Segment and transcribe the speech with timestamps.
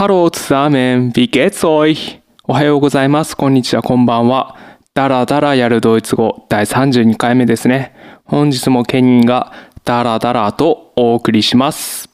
[0.00, 2.22] ハローツザーメン、wie geht's euch?
[2.44, 3.36] おはようございます。
[3.36, 4.56] こんにちは、こんばんは。
[4.94, 7.94] ダラダラやるドイツ語第32回目ですね。
[8.24, 9.52] 本日もケニーが
[9.84, 12.08] ダラダラとお送りします。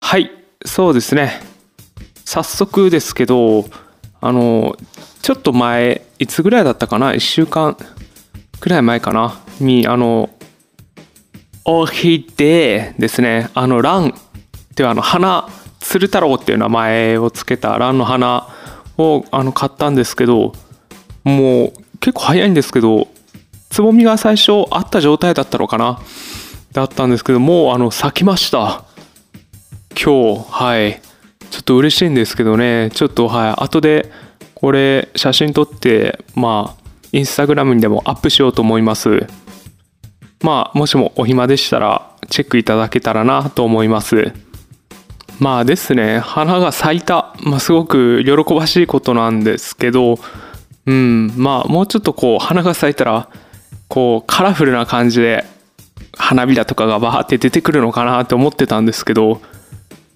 [0.00, 0.30] はい、
[0.64, 1.40] そうですね。
[2.24, 3.64] 早速ですけど、
[4.20, 4.76] あの、
[5.20, 7.76] ちょっと前、いつぐらいだったかな ?1 週間
[8.60, 9.40] くらい前かな？
[9.58, 10.30] に、あの、
[11.64, 13.50] おひでですね。
[13.54, 14.14] あの、ラン
[14.80, 15.46] ではあの花
[15.80, 18.48] 鶴太郎っていう名前を付けた蘭の花
[18.96, 20.54] をあの買ったんですけど
[21.22, 23.08] もう結構早いんですけど
[23.68, 26.00] つぼみが最初あった状態だったのかな？
[26.72, 28.84] だったんですけどもうあの咲きました。
[29.90, 31.02] 今日はい。
[31.50, 32.88] ちょっと嬉しいんですけどね。
[32.94, 33.62] ちょっとはい。
[33.62, 34.10] 後で
[34.54, 39.26] これ写真撮ってまあインスタグラムにでもアップしようと思います。
[40.40, 44.32] まあもしもお暇でしたらチェックいただけたらなと思います。
[45.40, 50.18] まあですね花が咲いた、まあ、すごく喜ばしいことなんですけど
[50.86, 53.30] うんまあもうちょっとこう花が咲いたら
[53.88, 55.44] こうカラフルな感じで
[56.16, 59.40] 花びらとかがバーって出てくるのかなって思ってたんですけど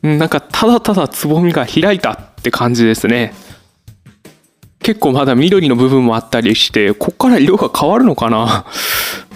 [0.03, 3.33] なんかただただつぼみが開いたって感じですね。
[4.81, 8.67] 結構まだ緑の部分もあったりしてこっから色が変わるのかな。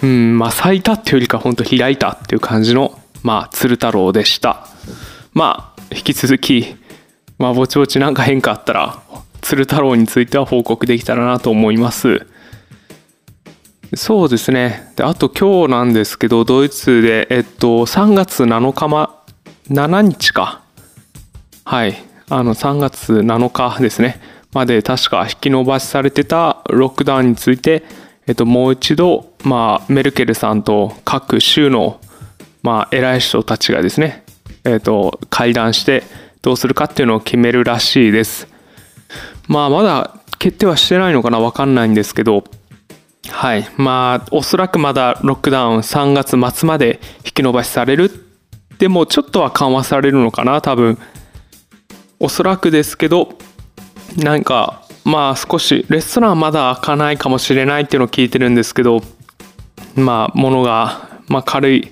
[0.03, 4.67] うんまあ咲いたっていうよりかほんと開いたっていう感じのまあ鶴太郎でした。
[5.33, 6.75] まあ引き続き、
[7.37, 9.01] まあ、ぼちぼちなんか変化あったら、
[9.41, 12.27] 鶴太郎については報告できたらなと思います。
[13.95, 14.91] そうですね。
[14.95, 19.23] で、あと今日なんですけど、ドイツで、えっと、3月7日ま、
[19.69, 20.61] 7日か。
[21.65, 21.95] はい。
[22.29, 24.21] あの、3月7日ですね。
[24.53, 27.83] まで確か引き延ばしされてたロックダウンについて、
[28.27, 31.99] えっと、もう一度、まあ、メルケルさんと各州の、
[32.61, 34.23] まあ、偉い人たちがですね、
[34.63, 36.03] えーと、会談して
[36.41, 38.47] どうするかっていうのを決めるらしいです。
[39.47, 42.43] まあまだ決定はしてないのかな分かんないんですけど。
[43.29, 43.67] はい。
[43.77, 48.11] まあおそらくまだロックダウン3月末まで引き延ばしされる
[48.79, 50.97] でもちょっとは緩和されるのかな多分。
[52.19, 53.37] おそらくですけど
[54.17, 59.01] なんかまあ少しレストランまだ開かないかもしれないっていうのを聞いてるんですけど
[59.95, 61.91] まあ物が、まあ、軽い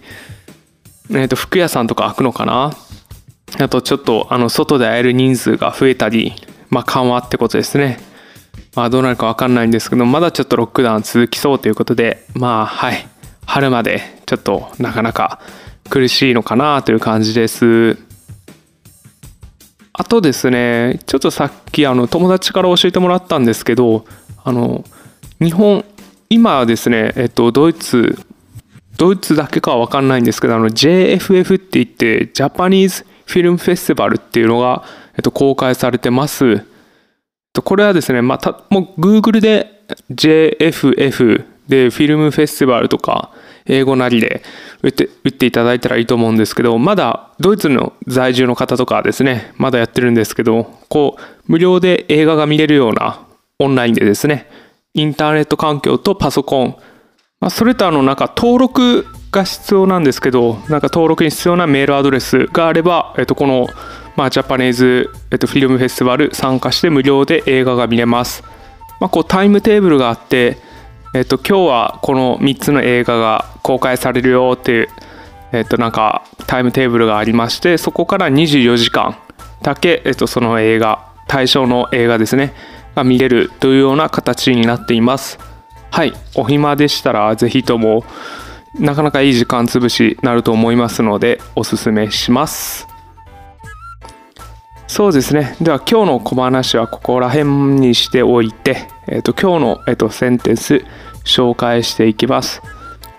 [1.09, 2.71] えー、と服屋さんとか開くのかな？
[3.59, 6.33] あとちょっとあの外で会える人数が増えたり、
[6.69, 7.99] まあ、緩和ってことですね。
[8.75, 13.07] まあ、どうなるか分かんないんですけどまだちょっとロックダウン続きそうということでまあはい
[13.45, 15.39] 春までちょっとなかなか
[15.89, 17.97] 苦しいのかなという感じです。
[19.93, 24.05] あとですねちょっとさっきあの友達から教えてもらったんですけど
[24.43, 24.83] あの
[25.41, 25.83] 日本
[26.29, 28.19] 今ですね、えっと、ドイツ
[28.97, 34.83] ドイツだけかは分かんないんですけどあの JFF って言ってジャパニーズフィルムフェスティバルっていうのが、
[35.15, 36.65] えっと、公開されてます。
[37.61, 43.31] これはですね、まあ、たもう Google で JFF でフィルムフェスティバルとか
[43.65, 44.43] 英語なりで
[44.81, 53.25] 打って打っていただいたらいいと思うんですけどまだドイツの在住の方とかですねまだやってるんですけどこう無料で映画が見れるような
[53.59, 54.49] オンラインでですね
[54.93, 56.77] インターネット環境とパソコン
[57.39, 63.67] まあ、それとあのなんか登録が必要なんですけどなんか登録に必要なメールアドレスがあれば、えっと、この、
[64.15, 68.43] まあ、ジャパニーズ、えっと、フィルムフェスティバル参加して無料で映画が見れます、
[68.99, 70.57] まあ、こうタイムテーブルがあって、
[71.13, 74.89] えっと、今日はこの3つの映画が公開されるよっていう、
[75.51, 79.15] えっと、なんかタイムテーブルがありましてそこから24時間
[79.61, 82.53] だけ、えっと、その映画対象の映画ですね
[82.95, 85.37] が見れるというような形になっています。
[85.97, 86.13] はい。
[86.35, 88.03] お暇でしたら是非とも
[88.79, 92.87] なかなかいい時間つぶしになると思いますのでおすすめします。
[94.85, 95.57] そうですね。
[95.59, 97.49] では今日の小話はここら辺
[97.79, 100.85] にしておいて、えーと、今日の、えーと、センテンス
[101.25, 102.61] 紹介していきます。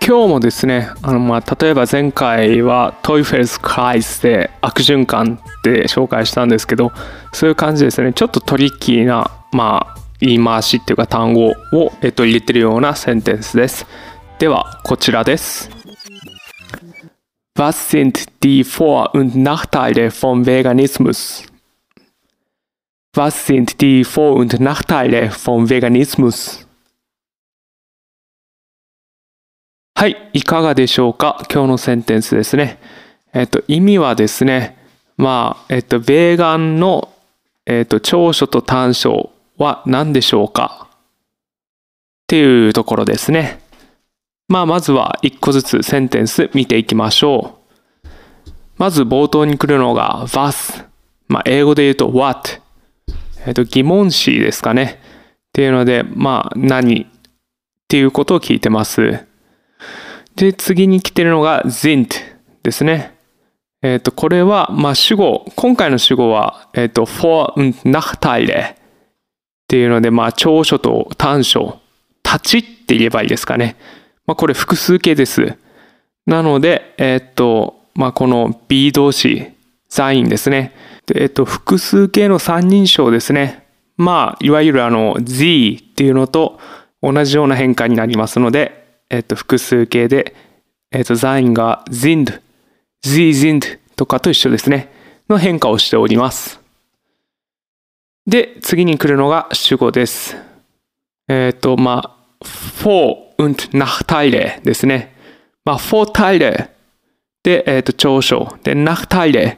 [0.01, 6.93] 今日もですねあの、まあ、例えば前回はトイフェルス・クライスで悪循環って紹介したんですけど
[7.33, 8.13] そういう感じですね。
[8.13, 11.55] ちょっとトリッキーなまあ言い回しっていうか単語を、
[12.01, 13.85] えっと、入れてるようなセンテンスです。
[14.37, 15.69] では、こちらです。
[17.55, 21.45] Was sind die Vor- und Nachteile vom Veganismus?
[23.15, 26.65] Was sind die Vor- und Nachteile vom Veganismus?
[29.95, 31.45] はい、いかがでしょうか？
[31.51, 32.79] 今日のセンテンスですね。
[33.33, 34.77] えっと、意味はですね、
[35.17, 37.09] まあ、えっと、ベーガンの、
[37.65, 40.87] えっと、長所と短所は何でしょうか？
[40.89, 40.93] っ
[42.27, 43.59] ていうところですね。
[44.47, 47.59] まあ、まずは一個ずつセンテンス見ていきましょ
[48.05, 48.09] う。
[48.77, 50.85] まず冒頭に来るのが was。
[51.27, 52.61] まあ、英語で言うと what。
[53.45, 55.01] えっ、と、疑問詞ですかね。
[55.49, 57.07] っていうので、まあ、何っ
[57.87, 59.25] ていうことを聞いてます。
[60.35, 62.07] で、次に来てるのが sind
[62.63, 63.17] ですね。
[63.81, 68.78] えっ、と、これは、まあ、主語、今回の主語は、えっ、と、for und Nachteile
[69.69, 71.79] っていうので、まあ、長所と短所、
[72.23, 73.75] 立ちって言えばいいですかね。
[74.25, 75.59] まあ、これ複数形です。
[76.25, 79.45] なので、えっ、と、まあ、この B 動詞、
[79.87, 80.73] サインですね。
[81.05, 83.67] で、えっ、と、複数形の三人称ですね。
[83.95, 86.59] まあ、いわゆるあの、Z っていうのと
[87.03, 90.33] 同じような変化になりますので、えっ、と、複数形で、
[90.91, 92.41] えっ、と、ザインが sind、
[93.03, 94.91] z sind とかと一緒ですね。
[95.29, 96.58] の変化をしております。
[98.29, 100.37] で、次に来るのが主語です。
[101.27, 102.45] えっ、と、まあ、
[102.83, 105.15] for und Nachteile ですね。
[105.65, 106.69] まあ、Vorteile
[107.41, 108.55] で、えっ、と、長所。
[108.61, 109.57] で、Nachteile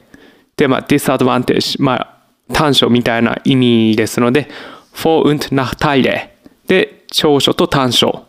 [0.56, 1.82] で、まあ、disadvantage。
[1.82, 2.16] まあ、
[2.54, 4.48] 短所みたいな意味ですので、
[4.94, 6.30] for und Nachteile
[6.66, 8.24] で、長所と短所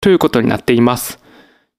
[0.00, 1.18] ということになっています。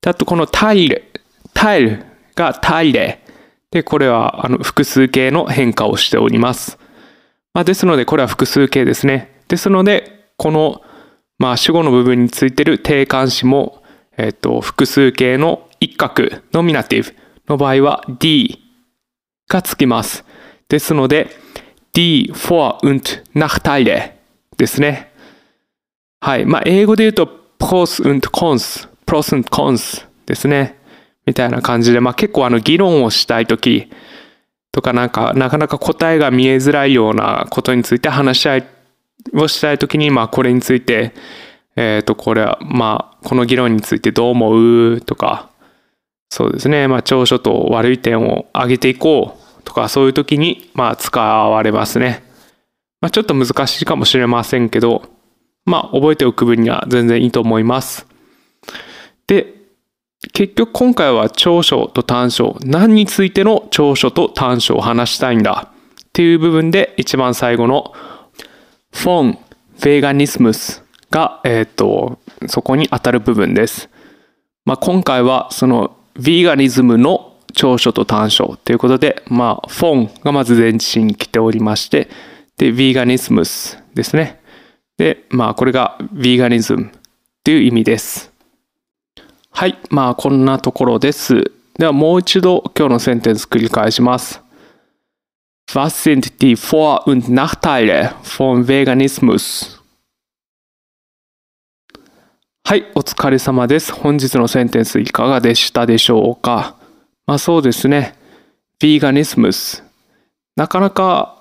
[0.05, 1.05] あと、このタイル、
[1.53, 2.03] タイル
[2.35, 3.23] がタイレ
[3.71, 6.77] で、これはあの複数形の変化をしております。
[7.57, 9.41] まあ、ですので、これは複数形ですね。
[9.47, 10.83] ですので、この、
[11.39, 13.81] まあ、主語の部分についている定冠詞も、
[14.15, 17.15] えっ、と、複数形の一角、ノミナティブ
[17.47, 18.59] の場合は D
[19.49, 20.23] がつきます。
[20.69, 21.31] ですので、
[21.95, 24.11] die Vor- und Nachteile
[24.57, 25.11] ですね。
[26.21, 26.45] はい。
[26.45, 27.27] まあ、英語で言うと
[27.57, 30.77] Pros und Cons、Pros und Cons ですね。
[31.25, 33.89] みたいな感じで、まあ、結構あの議論をしたいとき
[34.77, 38.67] とかなんか、なかなか答えが見えづらいようなことについて話し合い
[39.33, 41.15] をしたいときに、まあ、これについて、
[41.75, 45.49] えっ、と、これは、まあ、この議論についてどう思うとか、
[46.29, 52.23] そうですね、まあ、長所と悪い点を上げていこうとかそういう時にまあ使われますね。
[53.01, 55.09] まあ、ちょっと難しいかもしれませんけど、
[55.65, 58.05] まあ覚えておく分には全然いいと思います。
[59.25, 59.55] で、
[60.33, 67.93] 結局今回は長所と短所、何についての長所と短所を話したいんだっていう部分で一番最後の
[68.91, 69.39] フォン・
[69.79, 73.89] ヴェガニスムスが、えっ、と、そこに当たる部分です。
[74.65, 82.09] まあ、今回はそのヴィーガニズムの長所と短所ということで、まあ、フォンがまず前置に来ておりまして、
[82.57, 84.41] で、ヴィーガニズムスですね。
[84.97, 86.91] で、まあ、これがヴィーガニズム
[87.43, 88.33] という意味です。
[89.59, 91.51] はい、まあ、こんなところです。
[91.79, 94.39] では、もう一度今日のセンテンス繰り返します。
[95.73, 99.79] Was sind die Vor- und Nachteile von Veganismus?
[102.65, 103.91] はい、お疲れ様です。
[103.91, 106.75] 本日のセンテンスいかがでしたでしょうか？
[107.25, 108.13] まあそうですね。
[108.79, 109.83] ヴィーガニスムス。
[110.55, 111.35] なかなか、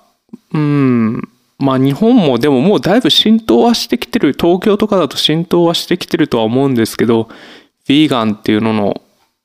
[0.55, 1.21] うん、
[1.59, 7.29] まあ日本もでももうだいぶ浸透はしてきてる、東京とかだと浸透はしてきてるとは思うんですけど、
[7.87, 9.01] ヴィーガンっていうのの、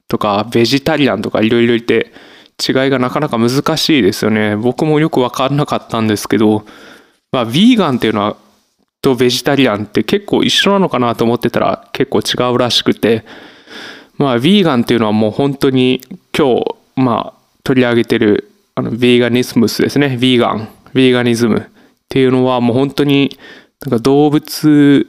[0.09, 2.13] とか、ベジタリアンとかいろいろいて、
[2.61, 4.57] 違いがなかなか難しいですよね。
[4.57, 6.65] 僕もよくわからなかったんですけど、
[7.33, 8.37] まあ、ヴィーガンっていうのは、
[9.01, 13.25] とベジタリアンって結構一緒なのかなと思ってたら結構違うらしくて、
[14.17, 16.01] まあ、ヴィーガンっていうのはもう本当に
[16.37, 20.07] 今日、まあ、取り上げてる、あの、ヴィーガニスムスですね。
[20.07, 21.63] ヴィーガン、ヴィーガニズムっ
[22.09, 23.37] ていうのはもう本当に、
[23.85, 25.07] なんか動物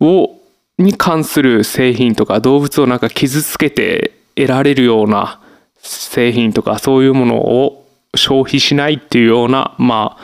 [0.00, 0.37] を、
[0.78, 5.40] に関する製品とか、動物をなんか傷つけて得られるような
[5.82, 10.22] 製品とか、そういうものを消費しないっていうような、まあ、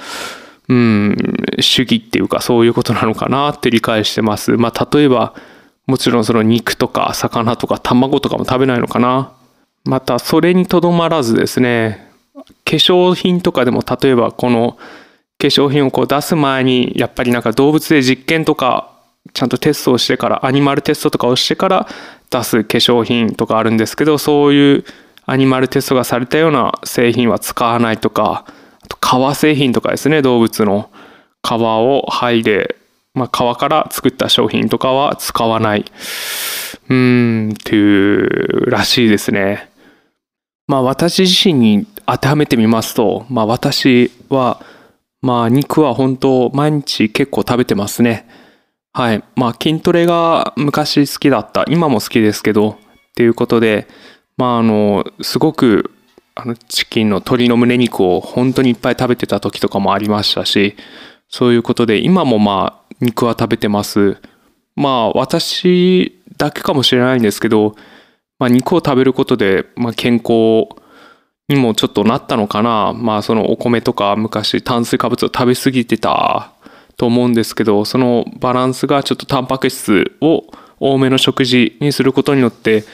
[0.69, 1.17] うん、
[1.61, 4.53] 主義っていうか、そういうことなのかなって理解してます。
[4.53, 5.35] まあ、例えば、
[5.87, 9.33] もちろんその肉とか魚とか卵とかも食べないのかな。
[9.85, 14.79] またそれにとどまらずですね、化粧品とかでも例えばこの
[15.39, 18.94] 化粧品をこう出す前にやっぱりなんか動物で実験とか
[19.35, 21.89] ちゃんとテストをしてからアニマルテストとかをしてから
[22.31, 24.85] 出す化粧品とかあるんですけどそういう
[25.27, 28.47] アニマルテストがされたような製品は使わないとか
[28.83, 30.91] あと革製品とかですね動物の
[31.43, 32.77] 皮を剥いで
[33.15, 35.85] まあ、皮から作った商品とかは使わない。
[36.89, 39.71] うーん、っていうらしいですね。
[40.67, 44.61] まあ私自身に当てはめてみますと、まあ私は、
[45.23, 48.29] まあ肉は本当毎日結構食べてますね。
[48.97, 49.25] はい。
[49.35, 51.65] まあ筋トレが昔好きだった。
[51.69, 52.77] 今も好きですけど、っ
[53.17, 53.89] ていうことで、
[54.37, 55.91] まああの、すごく
[56.37, 60.77] あのチキンの鶏の胸肉を本当にいっぱい食べてた時とかもありましたし、
[61.29, 64.19] そういうことで今もまあ肉は食べてます。
[64.77, 67.75] まあ私だけかもしれないんですけど、
[68.39, 70.69] まあ、肉を食べることで、まあ、健康
[71.49, 72.93] にもちょっとなったのかな。
[72.95, 76.54] まあそのお米とか昔炭水化物を食べ過ぎてた
[76.97, 80.45] と思うんですけど、そのバランスがちょっとタンパク質を
[80.81, 82.85] 多めの食事にすることによって、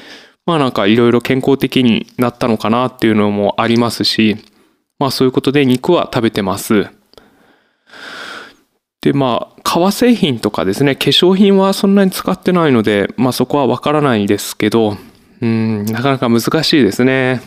[0.47, 4.37] まあなんかいろいろ健康的になったのかなっていうのもありますし、
[4.99, 6.89] まあそういうことで肉は食べてます。
[9.01, 14.99] でまあ革製品とかですね化粧品はそんなに使ってないのでまあそこはわからないですけど
[15.41, 17.41] うんなかなか難しいですね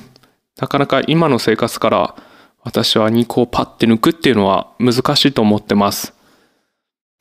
[0.57, 2.15] なかなか今の生活から
[2.63, 6.13] 私は肉をパッて抜くっていうのは難しいと思ってます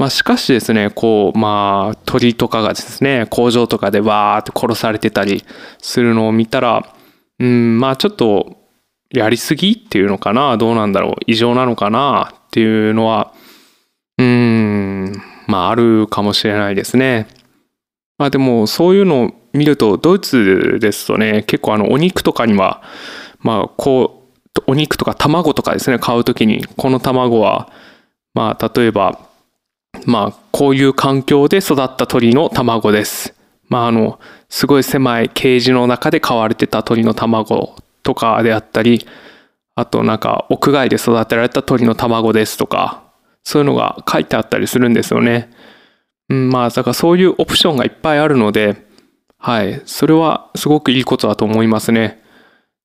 [0.02, 5.44] まあしかしですねこうまあ鳥とかがですね工場とかでわーって殺されてたり
[5.80, 6.92] するのを見たら
[7.38, 8.56] うんまあちょっと
[9.10, 13.32] やりすぎっていうのかなどうなんだろう異常なのかなっていうのは
[14.18, 17.28] うん、まああるかもしれないですね。
[18.18, 22.82] まあでもそういうのを見るとドイツですとね結構あのお肉とかには
[23.38, 24.28] まあこ
[24.58, 27.70] うお肉とか卵とかですね買う時にこの卵は
[28.34, 29.30] まあ例えば
[30.06, 33.34] まあこういう環境で育った鳥の卵です。
[33.68, 34.18] まああの
[34.48, 39.06] すごい狭いケージの中で飼われてた鳥の卵とかであったり
[39.74, 43.02] あとなんか屋外で育てられた鳥の卵ですとか
[43.44, 45.50] そういうのが書いてあったりするんですよね。
[46.28, 48.86] うん、まあ、だからそういうオプションがいっぱいあるので、
[49.38, 52.22] はい、それはすごくいいことだと思いますね。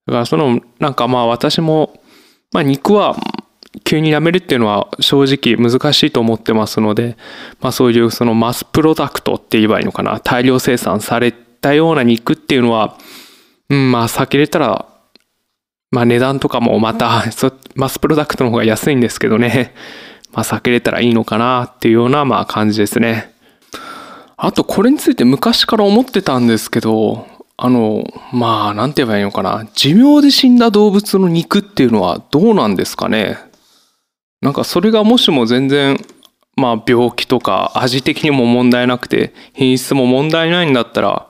[0.07, 2.01] だからその、なんかまあ私も、
[2.51, 3.15] まあ肉は
[3.83, 7.17] 急にやめるっていうのは正直難しいと思ってますので、
[7.61, 12.97] まあそういうそのマスプロダクトって言えばいいのかな、大量生産されたような肉っていうのは、
[13.69, 14.85] うん、まあ避けれたら、
[15.91, 17.23] まあ値段とかもまた、
[17.75, 19.73] マスプロダクトの方が安いんですけどね。
[20.33, 23.33] まあ、避けれたらいいのかなっていうようなまあ感じですね。
[24.35, 27.25] あとこれについて昔から思ってたんですけど、
[27.57, 29.67] あの、まあ、なんて言えばいいのかな。
[29.73, 33.39] 寿命で死んだ動物の肉っていうのはどうなんですかね。
[34.41, 35.97] なんかそれがもしも全然、
[36.55, 41.27] まあ病気とか味的にも問題なくて品質も問題ないんだったら、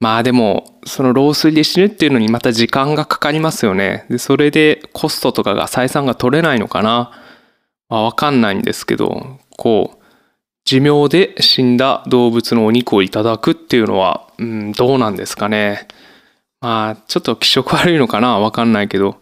[0.00, 4.06] まあでも、その老衰で死ぬっていうのにまた時間がかかりますよね。
[4.08, 7.10] で、それでコストとかが採算が取れないのかな。
[7.90, 10.04] まあ、わかんないんですけど、こう、
[10.64, 15.86] 寿命で死んだ動物のお肉をいただくっていうのは、うん、どうなんですかね。
[16.62, 19.16] まあ、ちょっと気色悪いのかなわかんないけど、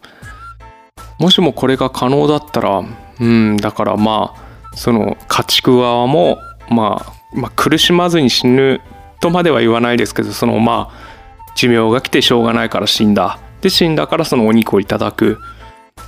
[1.19, 2.83] もしもこれが可能だったら、
[3.19, 8.81] うん、だからまあ、その家畜側も、まあ、まあ、苦しまずに死ぬ
[9.19, 11.09] とまでは言わないですけど、そのまあ、
[11.55, 13.39] 寿命が来てしょうがないから死んだ。
[13.61, 15.39] で、死んだからそのお肉をいただく。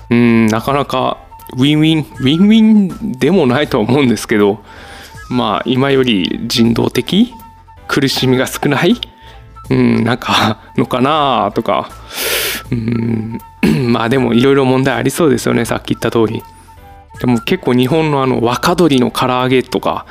[0.10, 1.18] うん、なかなか
[1.58, 4.60] ウィンウィン、ウィンウィンでもないと思うんですけど、
[5.30, 7.34] まあ、今より人道的
[7.88, 8.96] 苦しみが少ない
[9.70, 11.89] うん、なんか、のかなとか、
[12.72, 13.38] うん、
[13.88, 16.44] まあでもいろいろ問題ありそうですよね、さっき言った通り。
[17.22, 20.08] でも結構日本のあの若鶏の唐揚げとか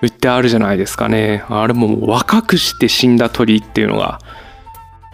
[0.00, 1.44] 売ってあるじゃないですかね。
[1.50, 4.20] あれも若くして死んだ鳥っていうのが、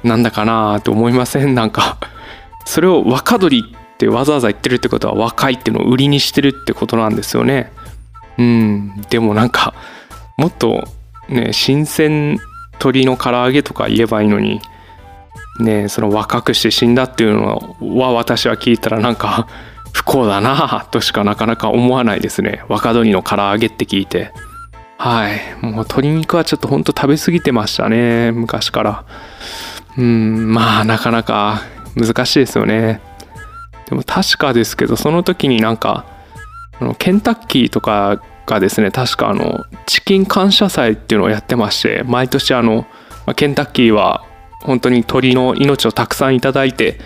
[0.04, 1.54] なんだかなと思いません？
[1.56, 1.98] なんか、
[2.64, 7.72] それを若鶏ってわざわざ言ってるってことは若いっていうのを売りにしてるってことなんですよね。
[8.38, 9.74] うん、でもなんか
[10.38, 10.84] もっと
[11.28, 12.38] ね新鮮
[12.74, 14.60] 鶏の唐揚げとか言えばいいのに
[15.58, 19.48] ねその若くして死んだっていうのは私は聞いたらなんか
[20.02, 22.64] 不幸だなとしかなかなか思わないですね。
[22.68, 24.32] 若鶏の唐揚げって聞いて。
[24.98, 25.40] はい。
[25.64, 29.04] もう鶏肉はちょっとほんと食べ過ぎてましたね昔から。
[29.96, 31.62] うんまあなかなか
[31.94, 33.00] 難しいですよね。
[33.88, 36.04] でも確かですけどその時になんか
[36.98, 42.86] ケンタッキーとかがですね確かあのチキン感謝祭っていうのをやってまして毎年あの
[43.36, 44.24] ケンタッキーは
[44.62, 46.98] 本当に鳥の命をたくさんいただいて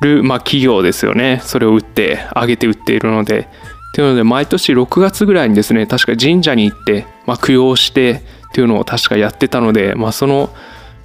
[0.00, 3.48] る、まあ、企業ですよねそれを売ってあげて売っているので
[3.94, 10.50] というので毎年6月ぐらいにですね確か神社に行って、まあ、供養してっていうのを確かやってたので、まあ、その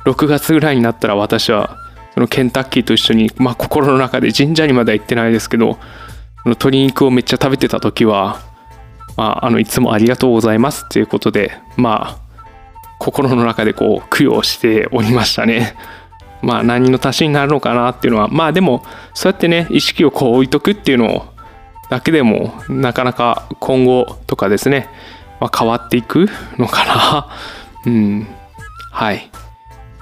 [0.05, 1.77] 6月ぐらいになったら私は
[2.13, 5.77] そのケンタッキーと一緒に、まあ、心の中で神社にまでは行ってないですけど
[6.45, 8.39] 鶏肉をめっちゃ食べてた時は、
[9.17, 12.25] まあ、あのいつもありがとうございますっていうことでまあ
[12.99, 15.75] 心の中でこう供養しておりましたね。
[16.41, 21.33] まあ何の足しになるのかなっていうのはまあでもそうやってね意識をこう置いとくっていうの
[21.89, 24.89] だけでもなかなか今後とかですね、
[25.39, 26.27] まあ、変わっていく
[26.57, 27.27] のかな。
[27.85, 28.27] うん。
[28.91, 29.29] はい。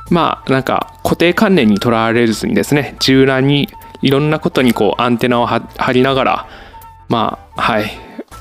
[0.10, 3.70] まあなんか固定観念にとらわれずにですね柔軟に
[4.02, 5.62] いろんなことにこうアンテナを張
[5.94, 6.48] りながら
[7.10, 7.92] まあはい。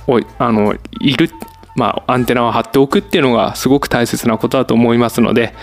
[0.07, 1.31] おいあのいる、
[1.77, 5.55] まあ、アンテナを張っておくっていうのがすごく大切なことだと思いますので、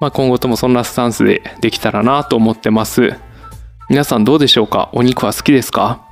[0.00, 3.14] まあ、今後ともそんなスタンスでできたらなと思ってます。
[3.88, 4.90] 皆さんどうでしょうか？
[4.92, 6.04] お肉は好きですか？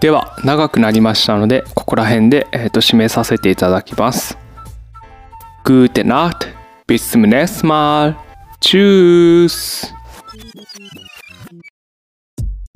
[0.00, 4.36] では長くなりましたのでここら辺で、えー、と締めさせていただきます
[5.64, 6.34] Good night.
[6.88, 8.16] Bis zum nächsten Mal.
[8.60, 9.94] Tschüss.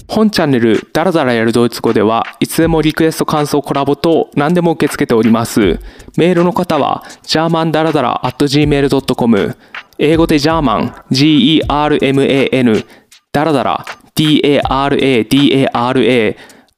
[0.08, 5.78] 本チャンネルダラダラやるドイツ語ではいつでもリクエスト感想コラボ等何でも受け付けております
[6.16, 9.56] メールの方は germandarada.gmail.com
[9.98, 12.86] 英語でジャーマン G-E-R-M-A-N
[13.32, 13.84] ダラダラ
[14.14, 15.76] D-A-R-A-D-A-R-A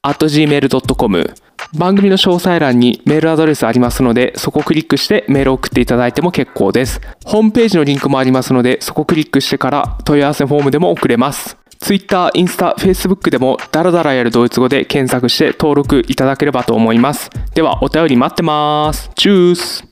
[0.03, 1.35] at gmail.com
[1.77, 7.01] 番組の詳細欄にメールアドレスありますので、そこをクリックしてメールを送っていただいても結構です。
[7.27, 11.59] ホームページのリンクもありますので、そこをクリックしてから問い合わせフォームでも送れます。
[11.81, 17.31] Twitter、インスタ、Facebook でもダラダラやるドイツ語で検索して登録いただければと思います。
[17.55, 19.11] ではお便り待ってます。
[19.15, 19.85] チュース